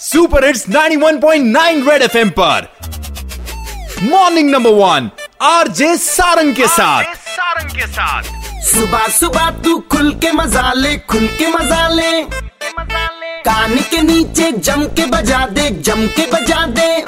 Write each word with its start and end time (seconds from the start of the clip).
Super 0.00 0.44
hits 0.46 0.64
91.9 0.68 1.88
red 1.88 2.02
FM 2.02 2.30
पर। 2.30 2.66
Morning 4.02 4.50
number 4.50 4.70
one 4.70 5.10
RJ 5.42 5.96
Sarang 5.96 6.54
के 6.54 6.66
साथ। 6.66 7.04
सारंग 7.04 7.70
के 7.70 7.86
साथ। 7.86 8.22
सुबह 8.62 9.08
सुबह 9.08 9.50
तू 9.50 9.78
खुल 9.78 10.12
के 10.14 10.32
मज़ा 10.32 10.72
ले। 10.72 10.96
खुल 10.96 11.26
के 11.26 11.48
मज़ा 11.48 11.88
ले। 11.88 12.22
कान 13.42 13.76
के 13.90 14.02
नीचे 14.02 14.52
जम 14.52 14.84
के 14.84 15.06
बजा 15.06 15.46
दे 15.46 15.70
जम 15.70 16.06
के 16.06 16.26
बजा 16.26 16.66
दे। 16.66 17.04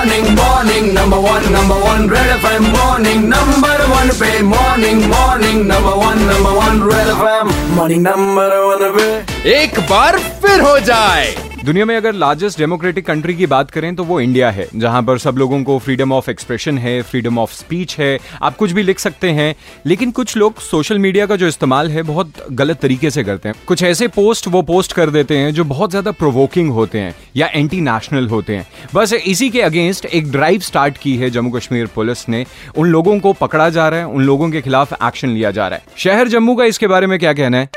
morning 0.00 0.26
morning 0.38 0.86
number 0.98 1.18
one 1.28 1.48
number 1.52 1.80
one 1.86 2.08
Red 2.10 2.30
FM 2.36 2.66
morning 2.76 3.24
number 3.34 3.84
one 3.92 4.10
पे 4.20 4.30
morning 4.52 5.02
morning 5.12 5.60
number 5.72 5.98
one 6.04 6.22
number 6.30 6.56
one 6.60 6.82
Red 6.92 7.08
FM 7.16 7.50
morning 7.76 8.02
number 8.06 8.56
one 8.68 8.90
पे 8.98 9.52
एक 9.60 9.80
बार 9.90 10.18
फिर 10.44 10.60
हो 10.68 10.78
जाए 10.90 11.34
दुनिया 11.65 11.85
में 11.85 11.95
अगर 11.95 12.13
लार्जेस्ट 12.13 12.57
डेमोक्रेटिक 12.59 13.05
कंट्री 13.05 13.33
की 13.35 13.45
बात 13.45 13.71
करें 13.71 13.95
तो 13.95 14.03
वो 14.03 14.19
इंडिया 14.19 14.49
है, 14.51 14.67
जहाँ 14.75 15.01
पर 15.03 15.17
सब 15.17 15.37
लोगों 15.37 15.61
को 15.63 15.77
फ्रीडम 15.79 16.11
ऑफ़ 16.11 16.29
एक्सप्रेशन 16.31 16.77
है 16.77 17.01
फ्रीडम 17.01 17.37
ऑफ़ 17.39 17.51
स्पीच 17.53 17.95
है, 17.97 18.17
आप 18.41 18.55
कुछ 18.57 18.71
भी 18.71 18.83
लिख 18.83 18.99
सकते 18.99 19.29
हैं, 19.29 19.53
लेकिन 19.85 20.11
कुछ 20.11 20.35
लोग 20.37 20.61
सोशल 20.61 20.99
मीडिया 20.99 21.25
का 21.25 21.35
जो 21.35 21.47
इस्तेमाल 21.47 21.91
है 21.91 22.03
बहुत 22.03 22.43
गलत 22.51 22.79
तरीके 22.81 23.09
से 23.09 23.23
करते 23.23 23.49
हैं। 23.49 23.55
कुछ 23.67 23.83
ऐसे 23.83 24.07
पोस्ट 24.07 24.47
वो 24.47 24.61
पोस्ट 24.61 24.93
कर 24.93 25.09
देते 25.09 25.37
हैं 25.37 25.53
जो 25.53 25.63
बहुत 25.63 25.89
ज़्यादा 25.89 26.11
प्रोवोकिंग 26.13 26.71
होते 26.71 26.99
हैं 26.99 27.13
या 27.37 27.47
एंटी 27.47 27.81
नेशनल 27.81 28.27
होते 28.27 28.55
हैं। 28.55 28.65
बस 28.95 29.13
इसी 29.15 29.49
के 29.49 29.61
अगेंस्ट 29.61 30.05
एक 30.05 30.31
ड्राइव 30.31 30.59
स्टार्ट 30.61 30.97
की 30.97 31.15
है 31.17 31.29
जम्मू 31.29 31.51
कश्मीर 31.51 31.87
पुलिस 31.95 32.27
ने। 32.29 32.45
उन 32.75 32.87
लोगों 32.87 33.19
को 33.19 33.33
पकड़ा 33.33 33.69
जा 33.69 33.87
रहा 33.89 33.99
है, 33.99 34.05
उन 34.05 34.23
लोगों 34.23 34.49
के 34.51 34.61
खिलाफ 34.61 34.93
एक्शन 35.03 35.29
लिया 35.29 35.51
जा 35.51 35.67
रहा 35.67 35.77
है। 35.77 35.95
शहर 35.97 36.27
जम्मू 36.27 36.55
का 36.55 36.65
इसके 36.65 36.87
बारे 36.87 37.07
में 37.07 37.17
क्या 37.19 37.33
कहना 37.33 37.57
है? 37.57 37.69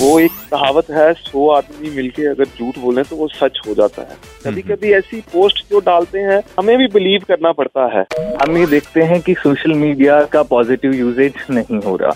वो 0.00 0.18
एक 0.20 0.30
कहावत 0.50 0.90
है 0.90 1.12
सौ 1.14 1.48
आदमी 1.50 1.90
मिलके 1.96 2.24
अगर 2.26 2.44
झूठ 2.44 2.78
बोले 2.78 3.02
तो 3.02 3.16
वो 3.16 3.26
सच 3.28 3.58
हो 3.66 3.74
जाता 3.74 4.02
है। 4.02 4.16
कभी 4.44 4.62
कभी 4.62 4.92
ऐसी 4.92 5.20
पोस्ट 5.32 5.58
जो 5.70 5.80
डालते 5.86 6.18
हैं 6.18 6.40
हमें 6.58 6.76
भी 6.78 6.86
बिलीव 6.88 7.24
करना 7.28 7.52
पड़ता 7.52 7.84
है। 7.94 8.04
हम 8.42 8.56
ये 8.56 8.66
देखते 8.66 9.02
हैं 9.02 9.20
कि 9.22 9.34
सोशल 9.34 9.72
मीडिया 9.74 10.22
का 10.32 10.42
पॉजिटिव 10.42 10.94
यूजेज 10.94 11.34
नहीं 11.50 11.80
हो 11.82 11.96
रहा। 11.96 12.12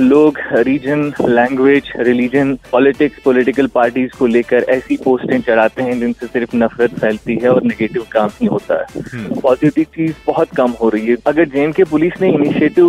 लोग 0.00 0.38
region 0.68 1.12
language 1.20 1.90
religion 1.98 2.54
politics 2.72 3.18
political 3.24 3.66
parties 3.74 4.16
को 4.18 4.26
लेकर 4.26 4.66
ऐसी 4.68 4.96
पोस्टें 5.04 5.40
चढ़ाते 5.40 5.82
हैं 5.82 5.98
जिनसे 6.00 6.26
सिर्फ़ 6.26 6.56
नफरत 6.56 6.98
फैलती 7.00 7.38
है 7.42 7.50
और 7.50 7.62
नेगेटिव 7.62 8.06
काम 8.12 8.30
ही 8.40 8.46
होता 8.46 8.80
है। 8.80 9.40
पॉजिटिव 9.40 9.84
चीज़ 9.96 10.14
बहुत 10.26 10.54
कम 10.56 10.70
हो 10.80 10.88
रही 10.88 11.06
है। 11.06 11.16
अगर 11.26 11.48
जे 11.48 11.70
के 11.72 11.84
पुलिस 11.84 12.20
ने 12.20 12.32
इनिशिएटिव 12.34 12.88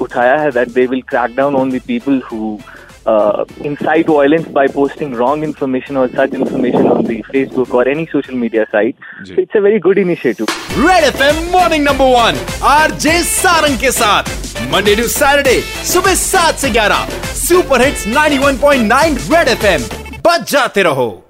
उठाया 0.00 0.36
है 0.36 0.50
that 0.50 0.68
they 0.68 0.86
will 0.86 1.02
crack 1.08 1.36
down 1.36 1.56
on 1.56 1.70
the 1.70 1.80
people 1.86 2.20
who 2.32 2.58
uh, 3.06 3.44
incite 3.62 4.06
violence 4.06 4.48
by 4.48 4.66
posting 4.66 5.12
wrong 5.14 5.42
information 5.42 5.96
or 5.96 6.08
such 6.08 6.32
information 6.32 6.86
on 6.88 7.04
the 7.04 7.22
Facebook 7.24 7.74
or 7.74 7.86
any 7.88 8.06
social 8.06 8.34
media 8.34 8.66
site. 8.70 8.96
So 9.24 9.34
it's 9.34 9.54
a 9.54 9.60
very 9.60 9.80
good 9.80 9.98
initiative. 9.98 10.48
Red 10.78 11.12
FM 11.14 11.50
morning 11.52 11.84
number 11.84 12.08
one 12.08 12.34
RJ 12.74 13.18
Sarang 13.32 13.78
के 13.80 13.90
साथ 13.90 14.32
Monday 14.72 14.94
to 14.96 15.06
Saturday 15.08 15.60
सुबह 15.92 16.14
सात 16.14 16.54
से 16.58 16.70
ग्यारह 16.70 17.06
super 17.34 17.82
hits 17.82 18.06
91.9 18.16 19.32
red 19.34 19.48
FM 19.48 19.82
बच 20.26 20.50
जाते 20.52 20.82
रहो 20.82 21.23